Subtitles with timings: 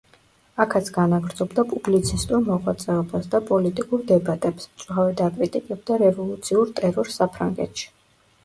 [0.63, 7.91] აქაც განაგრძობდა პუბლიცისტურ მოღვაწეობას და პოლიტიკურ დებატებს, მწვავედ აკრიტიკებდა რევოლუციურ ტერორს საფრანგეთში.